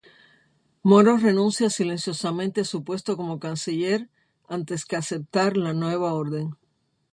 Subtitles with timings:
[0.89, 4.09] Moro renuncia silenciosamente a su puesto como Canciller
[4.47, 6.57] antes que aceptar la nueva orden.